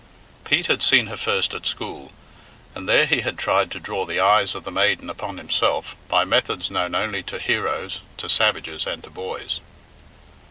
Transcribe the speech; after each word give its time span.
Pete 0.45 0.65
had 0.65 0.81
seen 0.81 1.05
her 1.05 1.15
first 1.15 1.53
at 1.53 1.67
school, 1.67 2.11
and 2.73 2.89
there 2.89 3.05
he 3.05 3.21
had 3.21 3.37
tried 3.37 3.69
to 3.69 3.79
draw 3.79 4.03
the 4.03 4.19
eyes 4.19 4.55
of 4.55 4.63
the 4.63 4.71
maiden 4.71 5.11
upon 5.11 5.37
himself 5.37 5.95
by 6.07 6.25
methods 6.25 6.71
known 6.71 6.95
only 6.95 7.21
to 7.21 7.37
heroes, 7.37 7.99
to 8.17 8.27
savages, 8.27 8.87
and 8.87 9.03
to 9.03 9.11
boys. 9.11 9.59